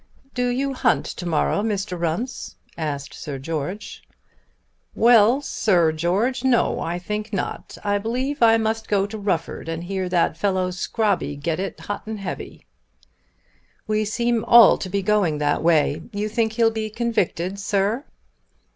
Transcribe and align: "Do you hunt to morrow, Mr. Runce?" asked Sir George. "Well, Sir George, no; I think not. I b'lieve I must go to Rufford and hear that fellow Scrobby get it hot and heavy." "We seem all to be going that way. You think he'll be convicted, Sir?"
"Do 0.33 0.47
you 0.47 0.73
hunt 0.73 1.05
to 1.05 1.27
morrow, 1.27 1.61
Mr. 1.61 1.95
Runce?" 1.95 2.55
asked 2.75 3.13
Sir 3.13 3.37
George. 3.37 4.01
"Well, 4.95 5.41
Sir 5.43 5.91
George, 5.91 6.43
no; 6.43 6.79
I 6.79 6.97
think 6.97 7.31
not. 7.31 7.77
I 7.83 7.99
b'lieve 7.99 8.41
I 8.41 8.57
must 8.57 8.87
go 8.87 9.05
to 9.05 9.15
Rufford 9.19 9.69
and 9.69 9.83
hear 9.83 10.09
that 10.09 10.37
fellow 10.37 10.71
Scrobby 10.71 11.35
get 11.35 11.59
it 11.59 11.81
hot 11.81 12.07
and 12.07 12.19
heavy." 12.19 12.65
"We 13.85 14.03
seem 14.03 14.43
all 14.45 14.79
to 14.79 14.89
be 14.89 15.03
going 15.03 15.37
that 15.37 15.61
way. 15.61 16.01
You 16.13 16.27
think 16.29 16.53
he'll 16.53 16.71
be 16.71 16.89
convicted, 16.89 17.59
Sir?" 17.59 18.03